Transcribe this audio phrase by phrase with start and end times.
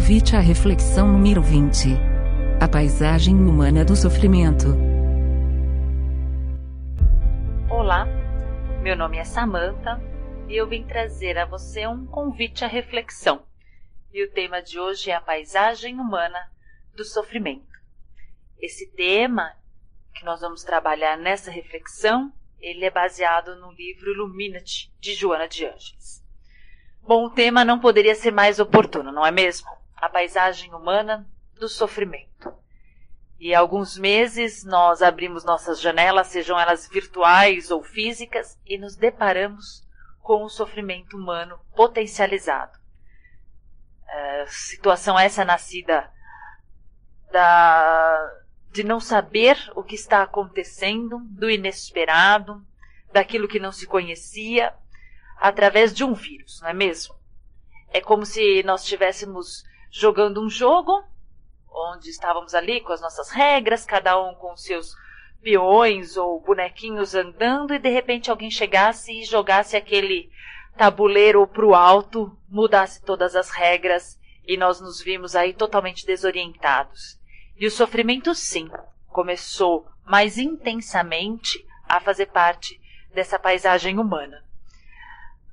[0.00, 1.88] Convite à reflexão número 20.
[2.58, 4.68] A paisagem humana do sofrimento.
[7.68, 8.06] Olá,
[8.80, 10.00] meu nome é Samantha
[10.48, 13.42] e eu vim trazer a você um convite à reflexão.
[14.10, 16.50] E o tema de hoje é a paisagem humana
[16.96, 17.78] do sofrimento.
[18.58, 19.52] Esse tema
[20.14, 25.66] que nós vamos trabalhar nessa reflexão, ele é baseado no livro Illuminati de Joana de
[25.66, 26.24] Ângeles.
[27.02, 29.79] Bom, o tema não poderia ser mais oportuno, não é mesmo?
[30.00, 31.28] A paisagem humana
[31.58, 32.52] do sofrimento.
[33.38, 38.96] E há alguns meses nós abrimos nossas janelas, sejam elas virtuais ou físicas, e nos
[38.96, 39.82] deparamos
[40.20, 42.78] com o sofrimento humano potencializado.
[44.06, 46.10] É, situação essa nascida
[47.32, 48.30] da,
[48.70, 52.64] de não saber o que está acontecendo, do inesperado,
[53.12, 54.74] daquilo que não se conhecia,
[55.38, 57.14] através de um vírus, não é mesmo?
[57.92, 61.04] É como se nós estivéssemos jogando um jogo
[61.68, 64.94] onde estávamos ali com as nossas regras, cada um com seus
[65.42, 70.30] peões ou bonequinhos andando e de repente alguém chegasse e jogasse aquele
[70.76, 77.18] tabuleiro para o alto, mudasse todas as regras e nós nos vimos aí totalmente desorientados.
[77.56, 78.70] E o sofrimento, sim,
[79.08, 82.80] começou mais intensamente a fazer parte
[83.12, 84.49] dessa paisagem humana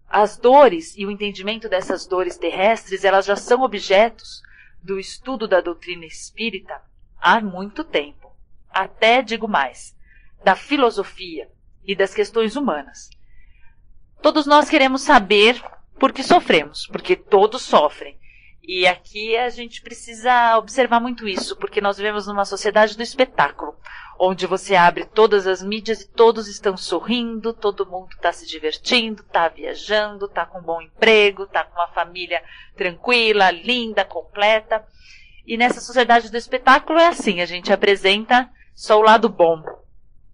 [0.10, 4.42] as dores e o entendimento dessas dores terrestres, elas já são objetos
[4.82, 6.82] do estudo da doutrina espírita
[7.20, 8.32] há muito tempo.
[8.70, 9.96] Até digo mais,
[10.44, 11.50] da filosofia
[11.86, 13.10] e das questões humanas.
[14.22, 15.62] Todos nós queremos saber
[16.00, 18.18] por que sofremos, porque todos sofrem.
[18.64, 23.76] E aqui a gente precisa observar muito isso, porque nós vivemos numa sociedade do espetáculo,
[24.20, 29.22] onde você abre todas as mídias e todos estão sorrindo, todo mundo está se divertindo,
[29.22, 32.44] está viajando, está com um bom emprego, está com uma família
[32.76, 34.86] tranquila, linda, completa.
[35.46, 39.62] E nessa sociedade do espetáculo é assim, a gente apresenta só o lado bom.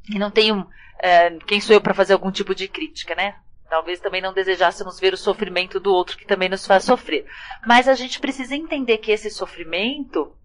[0.10, 0.68] E não tenho
[1.00, 3.36] é, quem sou eu para fazer algum tipo de crítica, né?
[3.70, 7.26] Talvez também não desejássemos ver o sofrimento do outro que também nos faz sofrer.
[7.66, 10.36] Mas a gente precisa entender que esse sofrimento,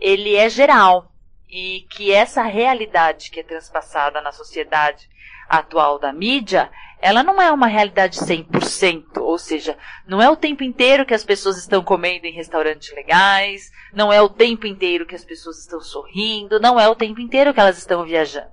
[0.00, 1.11] ele é geral
[1.52, 5.06] e que essa realidade que é transpassada na sociedade
[5.46, 9.76] atual da mídia, ela não é uma realidade 100%, ou seja,
[10.06, 14.22] não é o tempo inteiro que as pessoas estão comendo em restaurantes legais, não é
[14.22, 17.76] o tempo inteiro que as pessoas estão sorrindo, não é o tempo inteiro que elas
[17.76, 18.50] estão viajando.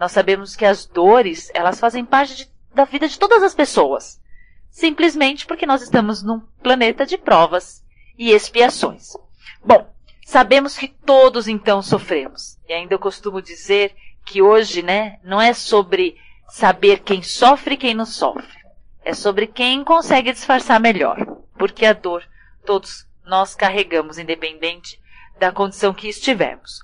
[0.00, 4.20] Nós sabemos que as dores, elas fazem parte de, da vida de todas as pessoas,
[4.68, 7.84] simplesmente porque nós estamos num planeta de provas
[8.18, 9.12] e expiações.
[9.64, 9.88] Bom,
[10.28, 12.58] Sabemos que todos então sofremos.
[12.68, 13.96] E ainda eu costumo dizer
[14.26, 18.58] que hoje, né, não é sobre saber quem sofre e quem não sofre.
[19.02, 21.16] É sobre quem consegue disfarçar melhor.
[21.56, 22.22] Porque a dor
[22.66, 25.00] todos nós carregamos, independente
[25.38, 26.80] da condição que estivermos.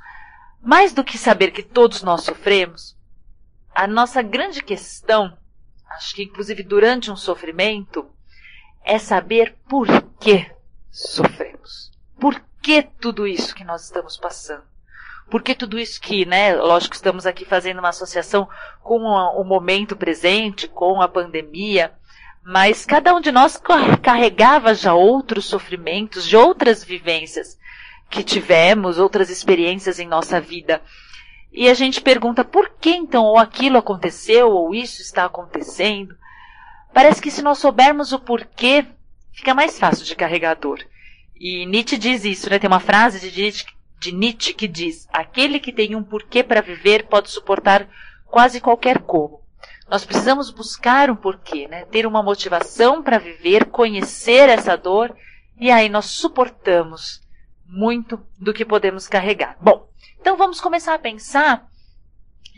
[0.63, 2.97] Mais do que saber que todos nós sofremos,
[3.75, 5.37] a nossa grande questão,
[5.91, 8.11] acho que inclusive durante um sofrimento,
[8.83, 9.87] é saber por
[10.19, 10.51] que
[10.91, 11.93] sofremos.
[12.19, 14.63] Por que tudo isso que nós estamos passando?
[15.31, 18.49] Por que tudo isso que, né, lógico, estamos aqui fazendo uma associação
[18.83, 21.93] com o momento presente, com a pandemia,
[22.43, 23.61] mas cada um de nós
[24.03, 27.59] carregava já outros sofrimentos, de outras vivências
[28.09, 30.81] que tivemos, outras experiências em nossa vida.
[31.53, 36.17] E a gente pergunta por que então ou aquilo aconteceu ou isso está acontecendo.
[36.95, 38.87] Parece que se nós soubermos o porquê,
[39.33, 40.79] fica mais fácil de carregar a dor.
[41.47, 42.59] E Nietzsche diz isso, né?
[42.59, 43.67] Tem uma frase de Nietzsche,
[44.01, 47.87] de Nietzsche que diz: aquele que tem um porquê para viver pode suportar
[48.25, 49.43] quase qualquer como.
[49.87, 51.85] Nós precisamos buscar um porquê, né?
[51.85, 55.15] Ter uma motivação para viver, conhecer essa dor
[55.61, 57.21] e aí nós suportamos
[57.67, 59.59] muito do que podemos carregar.
[59.61, 59.87] Bom,
[60.19, 61.69] então vamos começar a pensar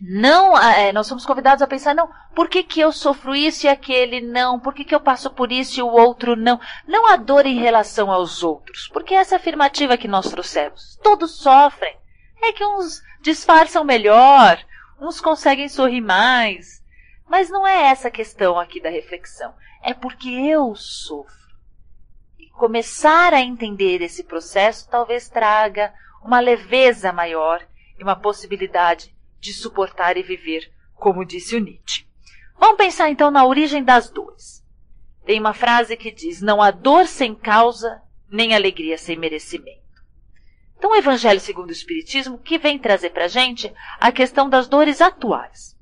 [0.00, 3.68] não, é, nós somos convidados a pensar, não, por que, que eu sofro isso e
[3.68, 4.60] aquele não?
[4.60, 6.60] Por que, que eu passo por isso e o outro não?
[6.86, 10.98] Não a dor em relação aos outros, porque essa afirmativa que nós trouxemos.
[11.02, 11.96] Todos sofrem.
[12.42, 14.62] É que uns disfarçam melhor,
[15.00, 16.84] uns conseguem sorrir mais.
[17.26, 19.54] Mas não é essa a questão aqui da reflexão.
[19.82, 21.34] É porque eu sofro.
[22.38, 25.92] E começar a entender esse processo talvez traga
[26.22, 27.66] uma leveza maior
[27.98, 32.06] e uma possibilidade de suportar e viver, como disse o Nietzsche.
[32.58, 34.64] Vamos pensar então na origem das dores.
[35.24, 38.00] Tem uma frase que diz: Não há dor sem causa,
[38.30, 39.86] nem alegria sem merecimento.
[40.78, 44.68] Então, o Evangelho segundo o Espiritismo que vem trazer para a gente a questão das
[44.68, 45.76] dores atuais.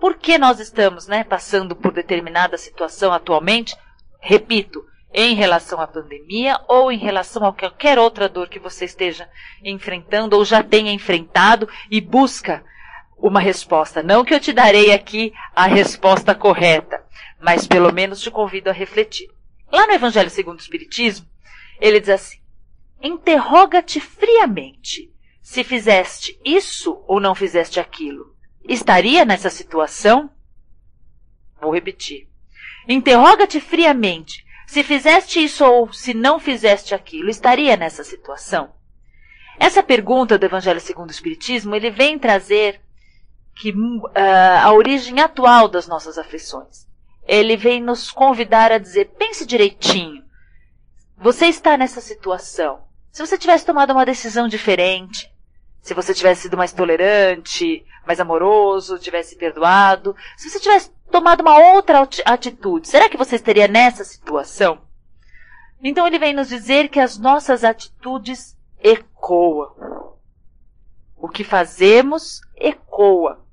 [0.00, 3.76] Por que nós estamos né, passando por determinada situação atualmente?
[4.20, 9.28] Repito, em relação à pandemia ou em relação a qualquer outra dor que você esteja
[9.62, 12.64] enfrentando ou já tenha enfrentado e busca
[13.26, 14.02] uma resposta.
[14.02, 17.02] Não que eu te darei aqui a resposta correta,
[17.40, 19.30] mas pelo menos te convido a refletir.
[19.72, 21.26] Lá no Evangelho segundo o Espiritismo,
[21.80, 22.38] ele diz assim:
[23.02, 25.10] Interroga-te friamente
[25.40, 28.36] se fizeste isso ou não fizeste aquilo.
[28.62, 30.30] Estaria nessa situação?
[31.58, 32.28] Vou repetir.
[32.86, 37.30] Interroga-te friamente se fizeste isso ou se não fizeste aquilo.
[37.30, 38.74] Estaria nessa situação?
[39.58, 42.84] Essa pergunta do Evangelho segundo o Espiritismo, ele vem trazer
[43.54, 44.10] que uh,
[44.62, 46.86] a origem atual das nossas aflições.
[47.26, 50.24] Ele vem nos convidar a dizer: pense direitinho.
[51.16, 52.82] Você está nessa situação.
[53.10, 55.32] Se você tivesse tomado uma decisão diferente,
[55.80, 61.58] se você tivesse sido mais tolerante, mais amoroso, tivesse perdoado, se você tivesse tomado uma
[61.74, 64.80] outra atitude, será que você estaria nessa situação?
[65.82, 70.14] Então ele vem nos dizer que as nossas atitudes ecoam.
[71.16, 73.43] O que fazemos ecoa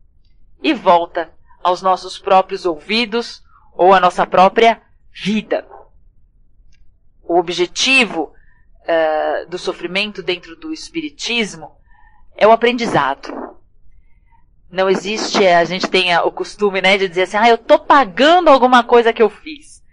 [0.62, 1.32] e volta
[1.64, 3.44] aos nossos próprios ouvidos
[3.74, 4.82] ou à nossa própria
[5.12, 5.66] vida.
[7.24, 8.34] O objetivo
[8.82, 11.72] uh, do sofrimento dentro do Espiritismo
[12.36, 13.58] é o aprendizado.
[14.70, 18.50] Não existe, a gente tem o costume né, de dizer assim, ah, eu estou pagando
[18.50, 19.84] alguma coisa que eu fiz.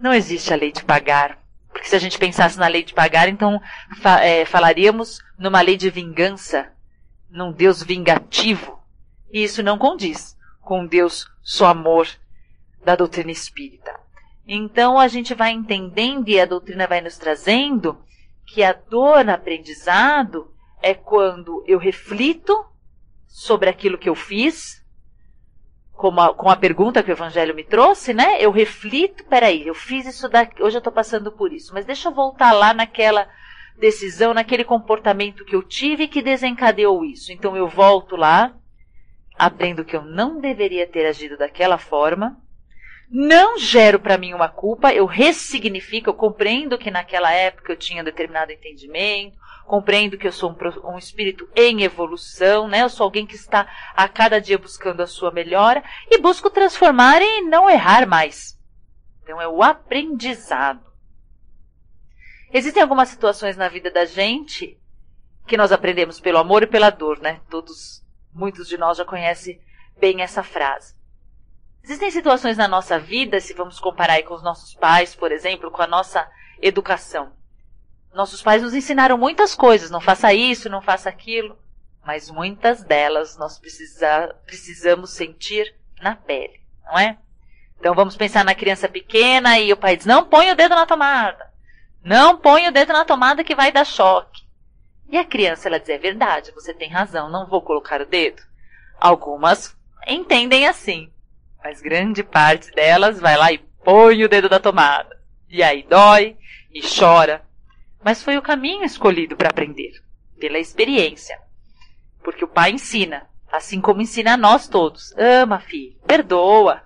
[0.00, 1.38] Não existe a lei de pagar.
[1.76, 3.60] Porque se a gente pensasse na lei de pagar, então
[4.00, 6.72] fa é, falaríamos numa lei de vingança,
[7.28, 8.80] num Deus vingativo.
[9.30, 12.08] E isso não condiz com Deus só amor
[12.84, 13.98] da doutrina espírita.
[14.46, 17.98] Então a gente vai entendendo e a doutrina vai nos trazendo
[18.46, 22.64] que a dor no aprendizado é quando eu reflito
[23.26, 24.84] sobre aquilo que eu fiz,
[25.92, 28.40] como a, com a pergunta que o Evangelho me trouxe, né?
[28.40, 32.08] Eu reflito, peraí, eu fiz isso daqui, hoje eu estou passando por isso, mas deixa
[32.08, 33.28] eu voltar lá naquela
[33.78, 37.32] decisão, naquele comportamento que eu tive que desencadeou isso.
[37.32, 38.54] Então eu volto lá,
[39.38, 42.40] aprendo que eu não deveria ter agido daquela forma,
[43.08, 48.02] não gero para mim uma culpa, eu ressignifico, eu compreendo que naquela época eu tinha
[48.02, 52.82] determinado entendimento, compreendo que eu sou um, um, espírito em evolução, né?
[52.82, 57.20] Eu sou alguém que está a cada dia buscando a sua melhora e busco transformar
[57.20, 58.58] e não errar mais.
[59.22, 60.86] Então é o aprendizado.
[62.52, 64.80] Existem algumas situações na vida da gente
[65.46, 67.40] que nós aprendemos pelo amor e pela dor, né?
[67.50, 68.04] Todos,
[68.36, 69.60] muitos de nós já conhecem
[69.98, 70.94] bem essa frase.
[71.82, 75.80] Existem situações na nossa vida, se vamos comparar com os nossos pais, por exemplo, com
[75.80, 76.28] a nossa
[76.60, 77.32] educação.
[78.12, 81.56] Nossos pais nos ensinaram muitas coisas, não faça isso, não faça aquilo,
[82.04, 87.18] mas muitas delas nós precisa, precisamos sentir na pele, não é?
[87.78, 90.86] Então vamos pensar na criança pequena e o pai diz: não põe o dedo na
[90.86, 91.52] tomada,
[92.02, 94.35] não põe o dedo na tomada que vai dar choque.
[95.08, 98.42] E a criança ela diz: é verdade, você tem razão, não vou colocar o dedo.
[98.98, 99.76] Algumas
[100.06, 101.10] entendem assim,
[101.62, 105.20] mas grande parte delas vai lá e põe o dedo da tomada.
[105.48, 106.36] E aí dói
[106.72, 107.44] e chora.
[108.02, 109.92] Mas foi o caminho escolhido para aprender,
[110.38, 111.40] pela experiência.
[112.22, 115.12] Porque o pai ensina, assim como ensina a nós todos.
[115.16, 116.82] Ama, filho, perdoa.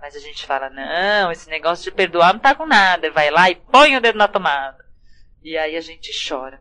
[0.00, 3.10] Mas a gente fala, não, esse negócio de perdoar não tá com nada.
[3.10, 4.84] Vai lá e põe o dedo na tomada.
[5.42, 6.60] E aí a gente chora.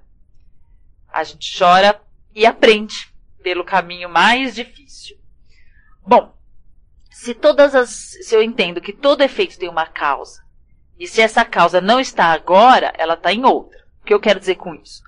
[1.16, 1.98] A gente chora
[2.36, 3.10] e aprende
[3.42, 5.16] pelo caminho mais difícil.
[6.06, 6.36] Bom,
[7.10, 10.44] se todas as, se eu entendo que todo efeito tem uma causa,
[11.00, 13.80] e se essa causa não está agora, ela está em outra.
[14.02, 15.02] O que eu quero dizer com isso?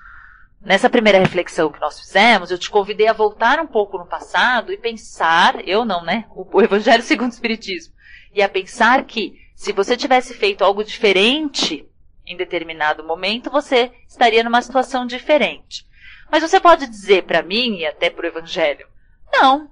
[0.61, 4.71] Nessa primeira reflexão que nós fizemos, eu te convidei a voltar um pouco no passado
[4.71, 6.25] e pensar, eu não, né?
[6.33, 7.93] O, Evangelho segundo o Espiritismo.
[8.33, 11.85] E a pensar que se você tivesse feito algo diferente
[12.25, 15.85] em determinado momento, você estaria numa situação diferente.
[16.29, 18.87] Mas você pode dizer para mim e até para o Evangelho,
[19.31, 19.69] não,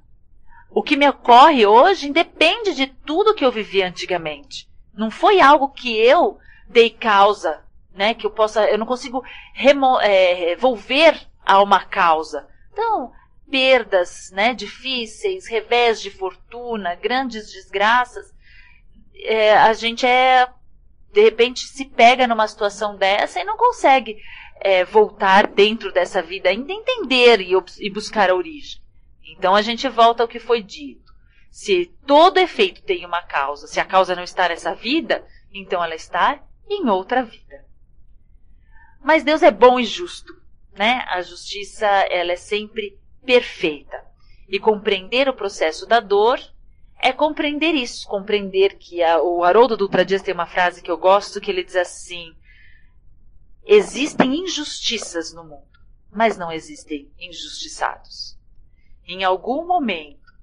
[0.69, 4.69] o que me ocorre hoje independe de tudo que eu vivi antigamente.
[4.93, 8.13] Não foi algo que eu dei causa, né?
[8.13, 12.47] Que eu possa, eu não consigo remo, é, volver a uma causa.
[12.71, 13.11] Então,
[13.49, 14.53] perdas, né?
[14.53, 18.33] Difíceis, revés de fortuna, grandes desgraças.
[19.13, 20.47] É, a gente é,
[21.15, 24.17] de repente, se pega numa situação dessa e não consegue
[24.59, 28.81] é, voltar dentro dessa vida, ainda entender e, e buscar a origem.
[29.23, 31.13] Então a gente volta ao que foi dito.
[31.49, 35.95] Se todo efeito tem uma causa, se a causa não está nessa vida, então ela
[35.95, 37.65] está em outra vida.
[39.01, 40.33] Mas Deus é bom e justo,
[40.73, 41.05] né?
[41.09, 44.03] A justiça, ela é sempre perfeita.
[44.49, 46.39] E compreender o processo da dor
[46.99, 50.97] é compreender isso, compreender que a, o Haroldo Dutra Dias tem uma frase que eu
[50.97, 52.35] gosto, que ele diz assim:
[53.65, 55.79] existem injustiças no mundo,
[56.11, 58.37] mas não existem injustiçados.
[59.07, 60.33] Em algum momento,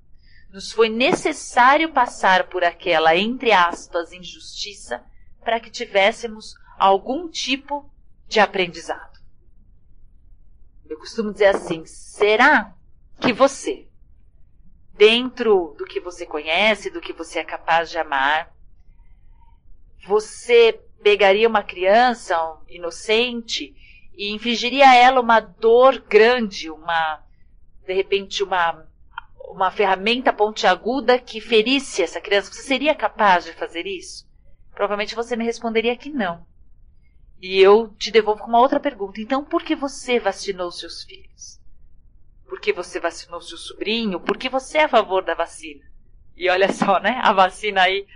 [0.52, 5.02] nos foi necessário passar por aquela, entre aspas, injustiça
[5.40, 7.90] para que tivéssemos algum tipo
[8.28, 9.20] de aprendizado.
[10.88, 12.74] Eu costumo dizer assim: será
[13.20, 13.88] que você,
[14.92, 18.54] dentro do que você conhece, do que você é capaz de amar,
[20.06, 23.74] você pegaria uma criança um inocente
[24.14, 27.22] e infligiria a ela uma dor grande, uma
[27.86, 28.86] de repente uma
[29.48, 32.50] uma ferramenta pontiaguda que ferisse essa criança?
[32.52, 34.26] Você seria capaz de fazer isso?
[34.70, 36.46] Provavelmente você me responderia que não.
[37.40, 39.20] E eu te devolvo com uma outra pergunta.
[39.20, 41.60] Então, por que você vacinou seus filhos?
[42.48, 44.20] Por que você vacinou seu sobrinho?
[44.20, 45.84] Por que você é a favor da vacina?
[46.36, 47.20] E olha só, né?
[47.22, 48.06] A vacina aí,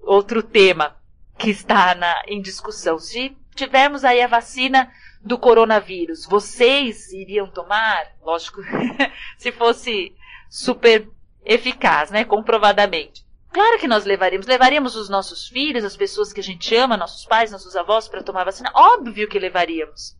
[0.00, 0.96] outro tema
[1.38, 2.98] que está na, em discussão.
[2.98, 4.90] Se tivermos aí a vacina
[5.20, 8.12] do coronavírus, vocês iriam tomar?
[8.22, 8.60] Lógico,
[9.36, 10.14] se fosse
[10.48, 11.08] super
[11.44, 12.24] eficaz, né?
[12.24, 13.24] Comprovadamente.
[13.52, 14.46] Claro que nós levaríamos.
[14.46, 18.22] Levaríamos os nossos filhos, as pessoas que a gente ama, nossos pais, nossos avós para
[18.22, 18.70] tomar vacina.
[18.74, 20.16] Óbvio que levaríamos.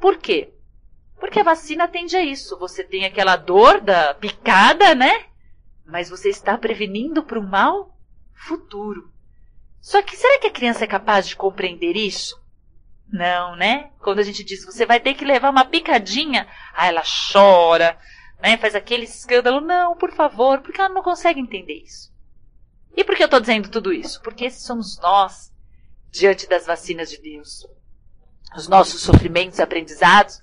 [0.00, 0.52] Por quê?
[1.18, 2.58] Porque a vacina tende a isso.
[2.58, 5.24] Você tem aquela dor da picada, né?
[5.86, 7.96] Mas você está prevenindo para o mal
[8.34, 9.10] futuro.
[9.84, 12.42] Só que será que a criança é capaz de compreender isso?
[13.06, 13.90] Não, né?
[14.00, 17.98] Quando a gente diz você vai ter que levar uma picadinha, aí ela chora,
[18.40, 18.56] né?
[18.56, 19.60] Faz aquele escândalo.
[19.60, 22.10] Não, por favor, porque ela não consegue entender isso.
[22.96, 24.22] E por que eu estou dizendo tudo isso?
[24.22, 25.52] Porque esses somos nós
[26.10, 27.68] diante das vacinas de Deus.
[28.56, 30.40] Os nossos sofrimentos aprendizados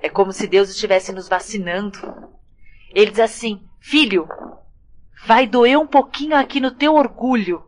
[0.00, 1.98] é como se Deus estivesse nos vacinando.
[2.90, 4.28] Ele diz assim: Filho,
[5.26, 7.65] vai doer um pouquinho aqui no teu orgulho,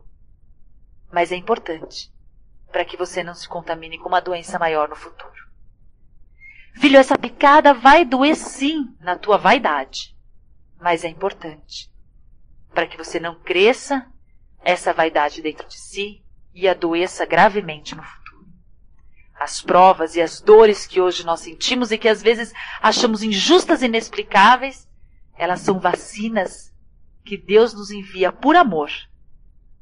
[1.11, 2.11] mas é importante
[2.71, 5.49] para que você não se contamine com uma doença maior no futuro.
[6.75, 10.15] Filho, essa picada vai doer sim na tua vaidade,
[10.79, 11.91] mas é importante
[12.73, 14.05] para que você não cresça
[14.61, 16.23] essa vaidade dentro de si
[16.53, 18.47] e adoeça gravemente no futuro.
[19.39, 23.81] As provas e as dores que hoje nós sentimos e que às vezes achamos injustas
[23.81, 24.87] e inexplicáveis,
[25.35, 26.73] elas são vacinas
[27.23, 28.91] que Deus nos envia por amor,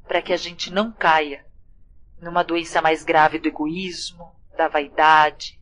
[0.08, 1.44] para que a gente não caia
[2.20, 5.60] numa doença mais grave do egoísmo, da vaidade,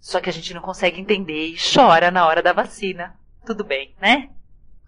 [0.00, 3.16] só que a gente não consegue entender e chora na hora da vacina.
[3.46, 4.30] Tudo bem, né?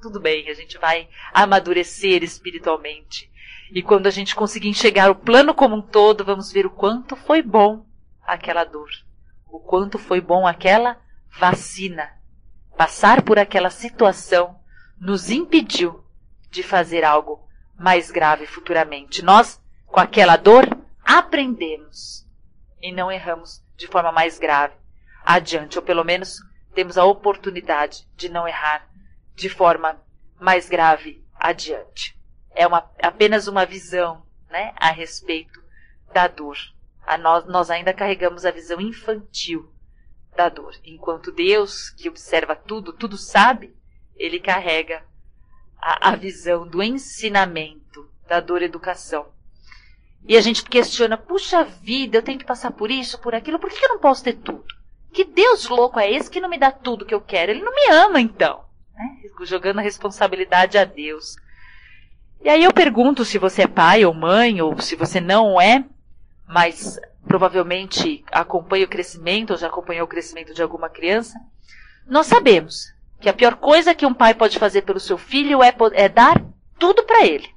[0.03, 3.31] Tudo bem, a gente vai amadurecer espiritualmente.
[3.73, 7.15] E quando a gente conseguir enxergar o plano como um todo, vamos ver o quanto
[7.15, 7.87] foi bom
[8.23, 8.91] aquela dor.
[9.47, 11.01] O quanto foi bom aquela
[11.39, 12.11] vacina.
[12.77, 14.59] Passar por aquela situação
[14.99, 16.05] nos impediu
[16.51, 17.45] de fazer algo
[17.79, 19.23] mais grave futuramente.
[19.23, 20.65] Nós, com aquela dor,
[21.05, 22.27] aprendemos
[22.81, 24.75] e não erramos de forma mais grave
[25.25, 26.39] adiante, ou pelo menos
[26.75, 28.89] temos a oportunidade de não errar
[29.35, 30.01] de forma
[30.39, 32.19] mais grave adiante.
[32.51, 35.63] É uma, apenas uma visão né, a respeito
[36.13, 36.57] da dor.
[37.07, 39.73] A nós, nós ainda carregamos a visão infantil
[40.37, 43.77] da dor, enquanto Deus, que observa tudo, tudo sabe,
[44.17, 45.05] ele carrega
[45.85, 49.27] a, a visão do ensinamento, da dor educação.
[50.27, 53.69] E a gente questiona, puxa vida, eu tenho que passar por isso, por aquilo, por
[53.69, 54.65] que eu não posso ter tudo?
[55.13, 57.53] Que Deus louco é esse que não me dá tudo que eu quero?
[57.53, 58.65] Ele não me ama, então.
[58.95, 59.29] Né?
[59.43, 61.37] Jogando a responsabilidade a Deus.
[62.43, 65.85] E aí eu pergunto se você é pai ou mãe, ou se você não é,
[66.49, 71.39] mas provavelmente acompanha o crescimento, ou já acompanhou o crescimento de alguma criança.
[72.07, 75.75] Nós sabemos que a pior coisa que um pai pode fazer pelo seu filho é,
[75.93, 76.45] é dar
[76.79, 77.49] tudo para ele.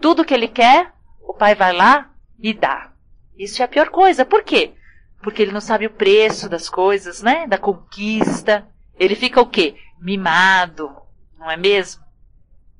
[0.00, 0.92] Tudo que ele quer,
[1.22, 2.92] o pai vai lá e dá.
[3.36, 4.24] Isso é a pior coisa.
[4.24, 4.74] Por quê?
[5.26, 7.48] porque ele não sabe o preço das coisas, né?
[7.48, 8.64] Da conquista.
[8.96, 9.74] Ele fica o quê?
[10.00, 10.94] Mimado,
[11.36, 12.00] não é mesmo?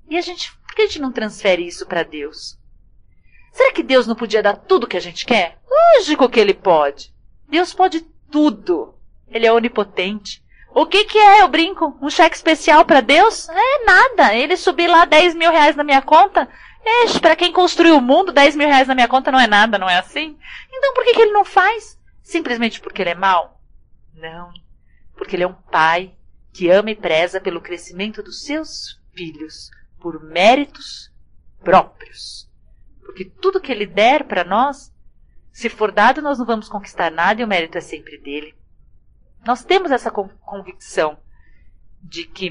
[0.09, 2.57] E a gente, por que a gente não transfere isso para Deus?
[3.51, 5.59] Será que Deus não podia dar tudo que a gente quer?
[5.69, 7.13] Lógico que ele pode.
[7.49, 8.95] Deus pode tudo.
[9.29, 10.41] Ele é onipotente.
[10.79, 11.97] O que que é, eu brinco?
[12.03, 13.49] Um cheque especial para Deus?
[13.49, 14.35] É nada.
[14.35, 16.47] Ele subir lá 10 mil reais na minha conta?
[16.85, 19.79] É, para quem construiu o mundo, 10 mil reais na minha conta não é nada,
[19.79, 20.39] não é assim?
[20.71, 21.99] Então por que, que ele não faz?
[22.23, 23.59] Simplesmente porque ele é mau?
[24.13, 24.51] Não.
[25.17, 26.15] Porque ele é um pai
[26.53, 31.11] que ama e preza pelo crescimento dos seus filhos por méritos
[31.65, 32.51] próprios.
[33.01, 34.93] Porque tudo que ele der para nós,
[35.51, 38.55] se for dado, nós não vamos conquistar nada e o mérito é sempre dele.
[39.47, 41.17] Nós temos essa convicção
[42.03, 42.51] de que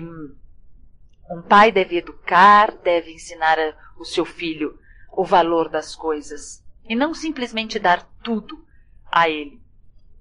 [1.30, 3.58] Um pai deve educar, deve ensinar
[3.98, 4.80] o seu filho
[5.12, 8.64] o valor das coisas e não simplesmente dar tudo
[9.12, 9.60] a ele.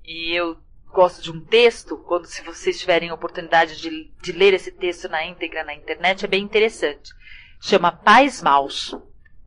[0.02, 4.72] E eu gosto de um texto, quando se vocês tiverem oportunidade de, de ler esse
[4.72, 7.12] texto na íntegra na internet, é bem interessante.
[7.60, 8.96] Chama Pais Maus.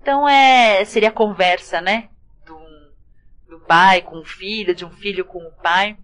[0.02, 2.10] Então é seria a conversa, né?
[2.46, 2.60] Do,
[3.50, 5.98] do pai com o filho, de um filho com o pai.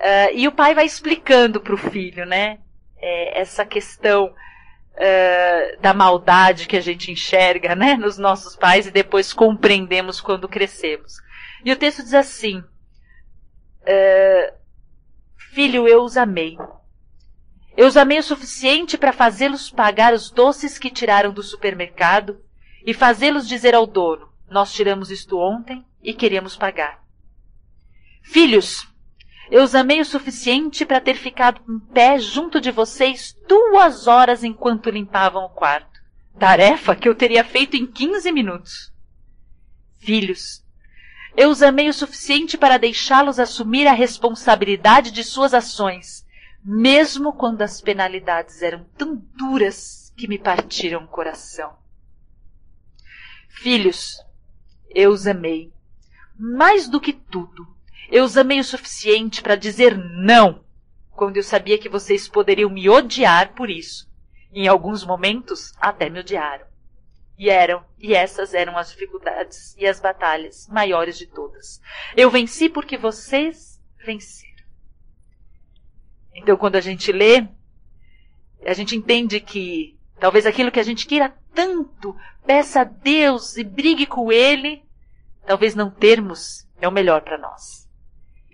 [0.00, 2.58] Uh, e o pai vai explicando para o filho, né?
[2.96, 7.96] É, essa questão uh, da maldade que a gente enxerga, né?
[7.96, 11.16] Nos nossos pais e depois compreendemos quando crescemos.
[11.62, 14.54] E o texto diz assim: uh,
[15.52, 16.56] Filho, eu os amei.
[17.76, 22.40] Eu os amei o suficiente para fazê-los pagar os doces que tiraram do supermercado
[22.86, 27.04] e fazê-los dizer ao dono: Nós tiramos isto ontem e queremos pagar.
[28.22, 28.89] Filhos,
[29.50, 34.44] eu os amei o suficiente para ter ficado em pé junto de vocês duas horas
[34.44, 36.00] enquanto limpavam o quarto.
[36.38, 38.92] Tarefa que eu teria feito em 15 minutos.
[39.98, 40.64] Filhos,
[41.36, 46.24] eu os amei o suficiente para deixá-los assumir a responsabilidade de suas ações,
[46.64, 51.76] mesmo quando as penalidades eram tão duras que me partiram o coração.
[53.48, 54.16] Filhos,
[54.88, 55.72] eu os amei.
[56.38, 57.66] Mais do que tudo,
[58.10, 60.64] eu os amei o suficiente para dizer não,
[61.10, 64.10] quando eu sabia que vocês poderiam me odiar por isso.
[64.52, 66.66] Em alguns momentos, até me odiaram.
[67.38, 71.80] E eram, e essas eram as dificuldades e as batalhas maiores de todas.
[72.16, 74.64] Eu venci porque vocês venceram.
[76.34, 77.46] Então, quando a gente lê,
[78.66, 82.14] a gente entende que talvez aquilo que a gente queira tanto,
[82.44, 84.84] peça a Deus e brigue com Ele,
[85.46, 87.89] talvez não termos é o melhor para nós.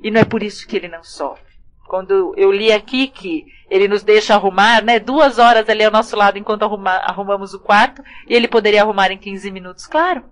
[0.02, 1.56] E não é por isso que ele não sofre.
[1.86, 6.16] Quando eu li aqui que ele nos deixa arrumar, né, duas horas ali ao nosso
[6.16, 9.86] lado enquanto arruma, arrumamos o quarto, e ele poderia arrumar em 15 minutos.
[9.86, 10.24] Claro.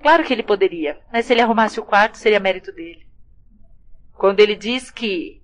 [0.00, 1.00] Claro que ele poderia.
[1.10, 3.06] Mas se ele arrumasse o quarto, seria mérito dele.
[4.12, 5.42] Quando ele diz que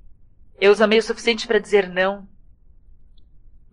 [0.61, 2.29] eu os amei o suficiente para dizer não,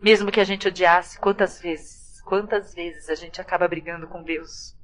[0.02, 4.76] mesmo que a gente odiasse, quantas vezes, quantas vezes a gente acaba brigando com Deus?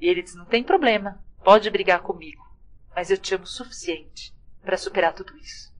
[0.00, 2.42] E ele diz: não tem problema, pode brigar comigo,
[2.98, 5.72] mas eu te amo o suficiente para superar tudo isso.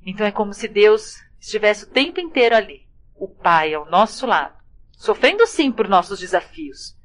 [0.00, 4.56] Então é como se Deus estivesse o tempo inteiro ali, o Pai ao nosso lado,
[4.92, 6.96] sofrendo sim por nossos desafios,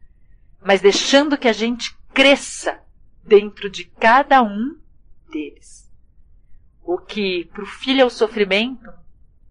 [0.61, 2.81] mas deixando que a gente cresça
[3.21, 4.79] dentro de cada um
[5.29, 5.91] deles.
[6.81, 8.89] O que para o filho é o sofrimento,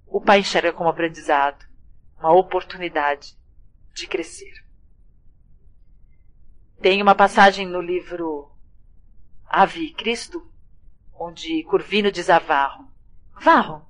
[0.06, 1.66] o pai enxerga como aprendizado,
[2.18, 3.36] uma oportunidade
[3.92, 4.64] de crescer.
[6.80, 8.51] Tem uma passagem no livro
[9.52, 10.50] Ave Cristo,
[11.12, 12.88] onde Curvino diz a Varro:
[13.38, 13.86] Varro,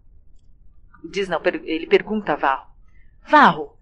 [1.04, 2.66] diz não, ele pergunta a Varro:
[3.24, 3.78] Varro,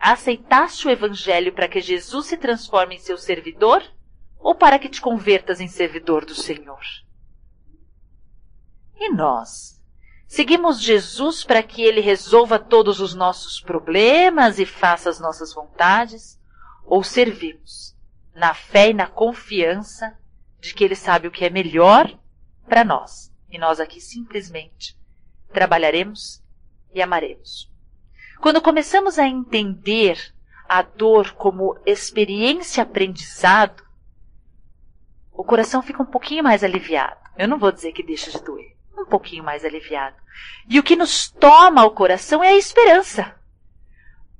[0.00, 3.84] aceitaste o evangelho para que Jesus se transforme em seu servidor
[4.36, 6.82] ou para que te convertas em servidor do Senhor?
[8.96, 9.80] E nós?
[10.26, 16.36] Seguimos Jesus para que ele resolva todos os nossos problemas e faça as nossas vontades?
[16.84, 17.96] Ou servimos
[18.34, 20.18] na fé e na confiança
[20.66, 22.12] de que ele sabe o que é melhor
[22.68, 23.32] para nós?
[23.50, 24.96] E nós aqui simplesmente
[25.52, 26.42] trabalharemos
[26.92, 27.70] e amaremos.
[28.40, 30.34] Quando começamos a entender
[30.68, 33.82] a dor como experiência aprendizado,
[35.32, 37.16] o coração fica um pouquinho mais aliviado.
[37.38, 40.16] Eu não vou dizer que deixa de doer um pouquinho mais aliviado.
[40.68, 43.34] E o que nos toma o coração é a esperança.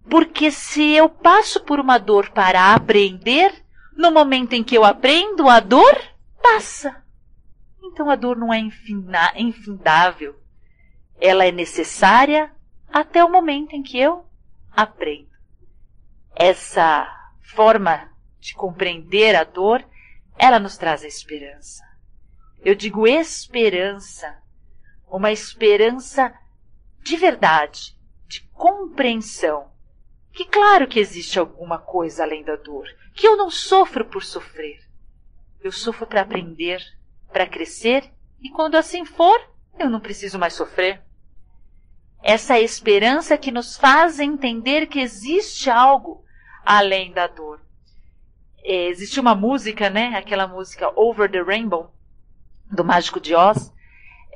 [0.08, 3.52] Porque se eu passo por uma dor para aprender,
[3.94, 5.98] no momento em que eu aprendo, a dor
[6.46, 7.04] passa.
[7.82, 8.58] Então a dor não é
[9.36, 10.38] infindável.
[11.18, 12.52] Ela é necessária
[12.88, 14.26] até o momento em que eu
[14.70, 15.30] aprendo.
[16.34, 17.08] Essa
[17.40, 19.84] forma de compreender a dor,
[20.36, 21.82] ela nos traz a esperança.
[22.60, 24.42] Eu digo esperança
[25.08, 26.34] uma esperança
[27.02, 29.70] de verdade, de compreensão.
[30.32, 34.85] Que claro que existe alguma coisa além da dor, que eu não sofro por sofrer.
[35.60, 36.80] Eu sofro para aprender,
[37.32, 39.38] para crescer, e quando assim for,
[39.78, 41.02] eu não preciso mais sofrer.
[42.22, 46.24] Essa esperança que nos faz entender que existe algo
[46.64, 47.60] além da dor.
[48.64, 50.16] É, existe uma música, né?
[50.16, 51.92] Aquela música Over the Rainbow,
[52.70, 53.72] do Mágico de Oz,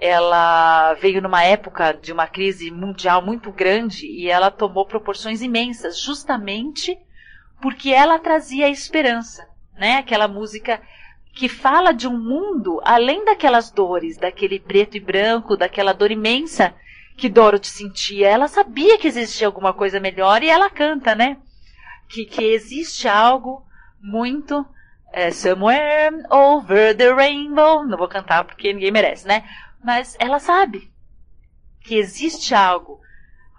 [0.00, 6.00] ela veio numa época de uma crise mundial muito grande e ela tomou proporções imensas,
[6.00, 6.96] justamente
[7.60, 9.96] porque ela trazia esperança, né?
[9.96, 10.80] Aquela música
[11.32, 16.74] que fala de um mundo além daquelas dores, daquele preto e branco, daquela dor imensa
[17.16, 18.28] que Dorothy sentia.
[18.28, 21.36] Ela sabia que existia alguma coisa melhor e ela canta, né?
[22.08, 23.64] Que, que existe algo
[24.00, 24.66] muito
[25.12, 27.84] é, somewhere over the rainbow.
[27.84, 29.44] Não vou cantar porque ninguém merece, né?
[29.82, 30.90] Mas ela sabe
[31.80, 33.00] que existe algo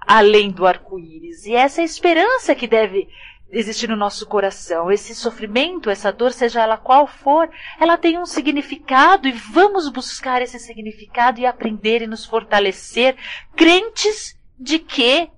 [0.02, 1.46] além do arco-íris.
[1.46, 3.08] E essa é a esperança que deve
[3.52, 4.92] existir no nosso coração.
[4.92, 10.42] Esse sofrimento, essa dor, seja ela qual for, ela tem um significado e vamos buscar
[10.42, 13.18] esse significado e aprender e nos fortalecer,
[13.56, 15.30] crentes de que,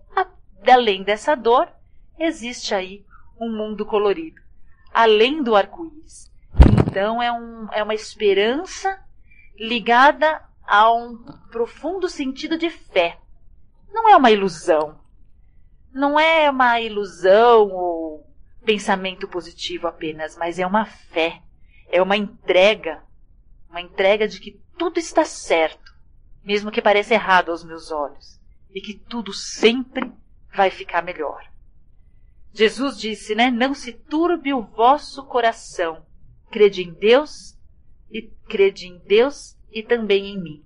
[0.67, 1.67] além dessa dor,
[2.19, 3.04] existe aí
[3.39, 4.41] um mundo colorido,
[4.93, 6.32] além do arco-íris.
[6.88, 8.99] Então é, um, é uma esperança
[9.58, 11.17] ligada a um
[11.52, 13.17] profundo sentido de fé.
[13.91, 15.02] Não é uma ilusão.
[15.93, 18.27] Não é uma ilusão ou
[18.65, 21.41] pensamento positivo apenas, mas é uma fé.
[21.88, 23.03] É uma entrega.
[23.69, 25.95] Uma entrega de que tudo está certo,
[26.43, 28.39] mesmo que pareça errado aos meus olhos,
[28.73, 30.12] e que tudo sempre
[30.53, 31.43] vai ficar melhor.
[32.51, 33.49] Jesus disse, né?
[33.49, 36.06] Não se turbe o vosso coração.
[36.51, 37.58] Crede em Deus
[38.12, 40.65] e crede em Deus e também em mim.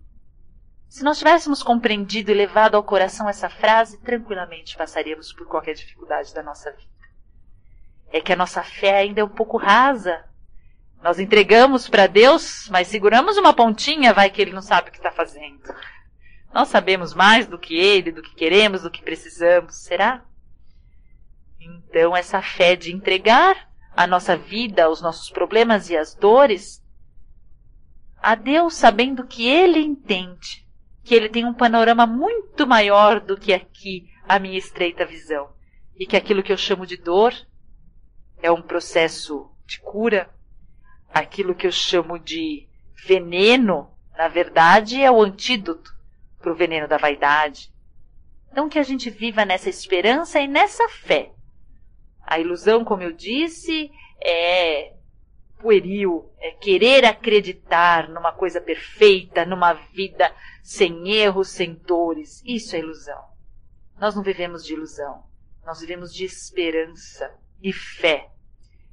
[0.87, 6.33] Se nós tivéssemos compreendido e levado ao coração essa frase, tranquilamente passaríamos por qualquer dificuldade
[6.33, 6.87] da nossa vida.
[8.09, 10.23] É que a nossa fé ainda é um pouco rasa.
[11.03, 14.97] Nós entregamos para Deus, mas seguramos uma pontinha, vai que Ele não sabe o que
[14.97, 15.61] está fazendo.
[16.53, 20.23] Nós sabemos mais do que Ele, do que queremos, do que precisamos, será?
[21.59, 26.81] Então, essa fé de entregar a nossa vida, os nossos problemas e as dores
[28.19, 30.66] a Deus, sabendo que Ele entende,
[31.07, 35.49] que Ele tem um panorama muito maior do que aqui a minha estreita visão,
[35.97, 37.33] e que aquilo que eu chamo de dor
[38.41, 40.29] é um processo de cura,
[41.13, 42.67] aquilo que eu chamo de
[43.05, 45.95] veneno, na verdade, é o antídoto
[46.39, 47.71] para o veneno da vaidade.
[48.51, 51.31] Então, que a gente viva nessa esperança e nessa fé.
[52.21, 53.89] A ilusão, como eu disse,
[54.21, 54.93] é
[55.59, 60.33] pueril, é querer acreditar numa coisa perfeita, numa vida
[60.67, 62.43] sem erros, sem dores.
[62.45, 63.23] Isso é ilusão.
[63.97, 65.23] Nós não vivemos de ilusão.
[65.65, 68.29] Nós vivemos de esperança e fé.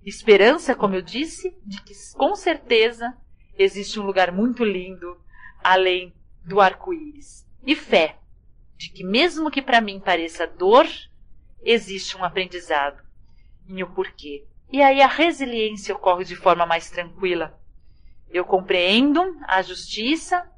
[0.07, 3.13] Esperança, como eu disse, de que com certeza
[3.59, 5.21] existe um lugar muito lindo
[5.65, 7.45] além do arco-íris.
[7.67, 8.21] E fé,
[8.77, 10.87] de que mesmo que para mim pareça dor,
[11.61, 13.03] existe um aprendizado
[13.69, 14.47] em o porquê.
[14.71, 17.61] E aí a resiliência ocorre de forma mais tranquila.
[18.31, 20.49] Eu compreendo a justiça,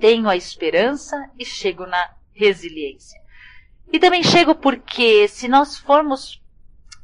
[0.00, 3.20] tenho a esperança e chego na resiliência.
[3.92, 6.42] E também chego porque se nós formos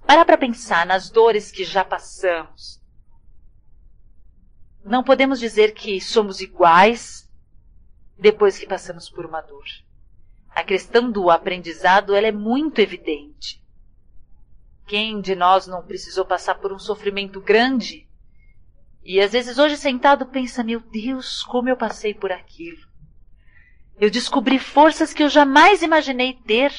[0.06, 2.80] parar para pensar nas dores que já passamos,
[4.84, 7.28] não podemos dizer que somos iguais
[8.16, 9.66] depois que passamos por uma dor.
[10.48, 13.62] A questão do aprendizado ela é muito evidente.
[14.86, 18.08] Quem de nós não precisou passar por um sofrimento grande?
[19.04, 22.85] E às vezes hoje sentado pensa, meu Deus, como eu passei por aquilo.
[23.98, 26.72] Eu descobri forças que eu jamais imaginei ter.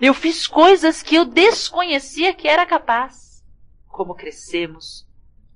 [0.00, 3.44] Eu fiz coisas que eu desconhecia que era capaz.
[3.88, 5.06] Como crescemos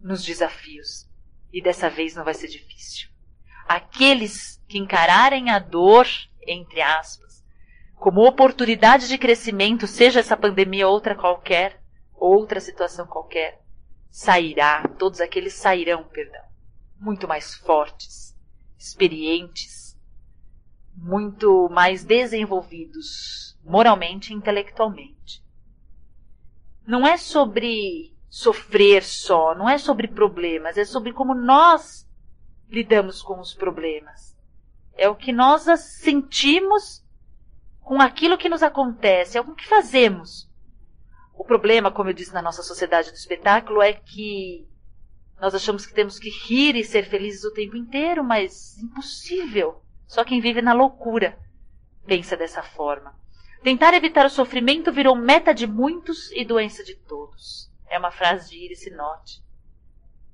[0.01, 1.09] nos desafios.
[1.53, 3.09] E dessa vez não vai ser difícil.
[3.67, 6.07] Aqueles que encararem a dor,
[6.47, 7.43] entre aspas,
[7.95, 11.83] como oportunidade de crescimento, seja essa pandemia outra qualquer,
[12.15, 13.61] outra situação qualquer,
[14.11, 16.45] sairá, todos aqueles sairão, perdão,
[17.01, 18.37] muito mais fortes,
[18.79, 19.86] experientes,
[20.97, 25.45] muito mais desenvolvidos moralmente e intelectualmente.
[26.87, 32.09] Não é sobre sofrer só, não é sobre problemas, é sobre como nós
[32.69, 34.37] lidamos com os problemas.
[34.97, 37.05] É o que nós sentimos
[37.81, 40.51] com aquilo que nos acontece, é o que fazemos.
[41.35, 44.67] O problema, como eu disse na nossa sociedade do espetáculo, é que
[45.41, 49.83] nós achamos que temos que rir e ser felizes o tempo inteiro, mas impossível.
[50.07, 51.39] Só quem vive na loucura
[52.07, 53.15] pensa dessa forma.
[53.63, 57.71] Tentar evitar o sofrimento virou meta de muitos e doença de todos.
[57.89, 59.43] É uma frase de Iris Sinote.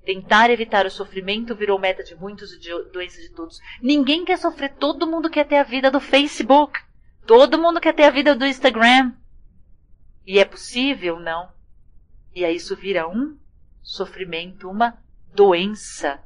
[0.04, 2.58] Tentar evitar o sofrimento virou meta de muitos e
[2.92, 3.60] doença de todos.
[3.80, 6.78] Ninguém quer sofrer, todo mundo quer ter a vida do Facebook.
[7.26, 9.14] Todo mundo quer ter a vida do Instagram.
[10.26, 11.20] E é possível?
[11.20, 11.52] Não.
[12.34, 13.38] E aí isso vira um
[13.80, 14.98] sofrimento, uma
[15.32, 16.20] doença.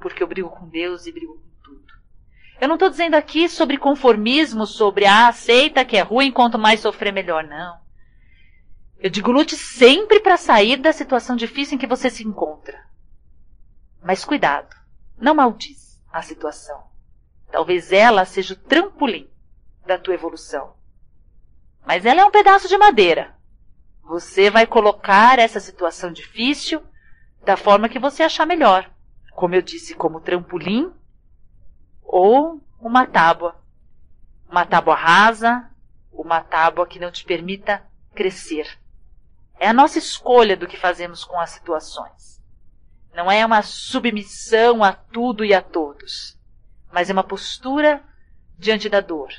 [0.00, 1.46] Porque eu brigo com Deus e brigo com.
[2.60, 6.80] Eu não estou dizendo aqui sobre conformismo, sobre ah, aceita que é ruim, quanto mais
[6.80, 7.44] sofrer, melhor.
[7.44, 7.78] Não.
[8.98, 12.82] Eu digo lute sempre para sair da situação difícil em que você se encontra.
[14.02, 14.74] Mas cuidado,
[15.18, 16.86] não maldiz a situação
[17.50, 19.28] Talvez ela seja o trampolim
[19.86, 20.74] da tua evolução.
[21.86, 23.34] Mas ela é um pedaço de madeira.
[24.02, 26.82] Você vai colocar essa situação difícil
[27.44, 28.90] da forma que você achar melhor.
[29.32, 30.92] Como eu disse, como trampolim
[32.06, 33.56] ou uma tábua.
[34.48, 35.68] Uma tábua rasa,
[36.12, 37.82] uma tábua que não te permita
[38.14, 38.78] crescer.
[39.58, 42.40] É a nossa escolha do que fazemos com as situações.
[43.14, 46.38] Não é uma submissão a tudo e a todos,
[46.92, 48.02] mas é uma postura
[48.58, 49.30] diante da dor,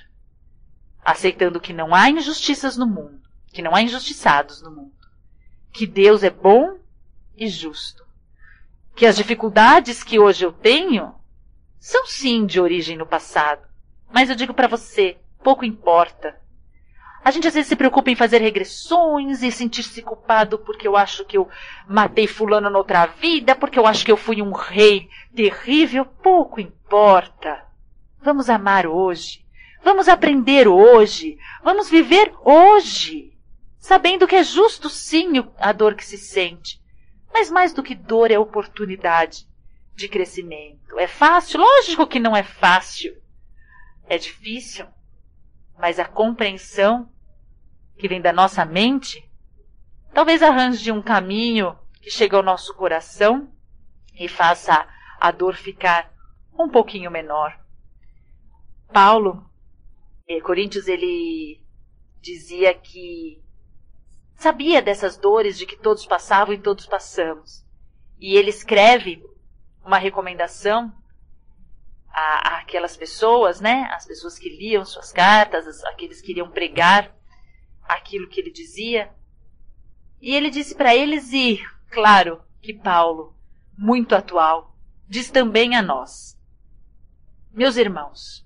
[1.06, 4.96] aceitando que não há injustiças no mundo, que não há injustiçados no mundo,
[5.72, 6.80] que Deus é bom
[7.36, 8.04] e justo,
[8.96, 11.17] que as dificuldades que hoje eu tenho
[11.80, 13.62] são sim de origem no passado,
[14.12, 16.40] mas eu digo para você, pouco importa.
[17.24, 21.26] A gente às vezes se preocupa em fazer regressões e sentir-se culpado porque eu acho
[21.26, 21.50] que eu
[21.88, 26.06] matei fulano noutra vida, porque eu acho que eu fui um rei terrível.
[26.06, 27.66] Pouco importa.
[28.22, 29.46] Vamos amar hoje.
[29.84, 31.38] Vamos aprender hoje.
[31.62, 33.34] Vamos viver hoje.
[33.78, 36.82] Sabendo que é justo sim a dor que se sente.
[37.34, 39.46] Mas mais do que dor é oportunidade
[39.98, 41.00] de crescimento.
[41.00, 41.60] É fácil?
[41.60, 43.20] Lógico que não é fácil.
[44.08, 44.86] É difícil.
[45.78, 47.12] Mas a compreensão
[47.98, 49.28] que vem da nossa mente,
[50.14, 53.52] talvez arranje um caminho que chegue ao nosso coração
[54.14, 54.88] e faça
[55.20, 56.14] a dor ficar
[56.54, 57.60] um pouquinho menor.
[58.94, 59.50] Paulo,
[60.28, 61.60] em Coríntios, ele
[62.22, 63.42] dizia que
[64.36, 67.66] sabia dessas dores de que todos passavam e todos passamos.
[68.20, 69.24] E ele escreve
[69.88, 70.94] uma recomendação
[72.10, 73.88] a, aquelas pessoas, né?
[73.94, 77.16] As pessoas que liam suas cartas, aqueles que iriam pregar
[77.84, 79.10] aquilo que ele dizia.
[80.22, 83.34] E ele disse para eles, e claro que Paulo,
[83.78, 84.76] muito atual,
[85.08, 86.38] diz também a nós:
[87.54, 88.46] Meus irmãos,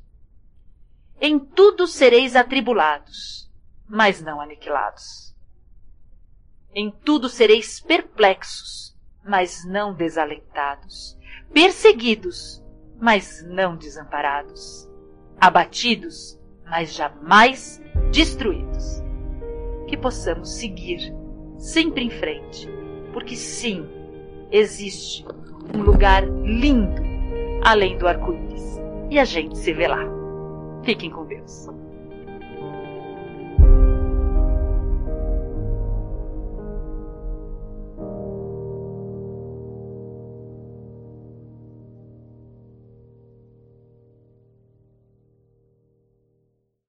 [1.20, 3.50] em tudo sereis atribulados,
[3.90, 5.36] mas não aniquilados.
[6.74, 11.18] Em tudo sereis perplexos, mas não desalentados,
[11.54, 12.64] perseguidos,
[13.00, 14.90] mas não desamparados,
[15.40, 19.02] abatidos, mas jamais destruídos
[19.88, 21.14] que possamos seguir
[21.58, 22.68] sempre em frente,
[23.12, 23.86] porque sim,
[24.52, 25.26] existe
[25.76, 27.02] um lugar lindo
[27.64, 30.04] além do arco-íris e a gente se vê lá.
[30.84, 31.68] Fiquem com Deus.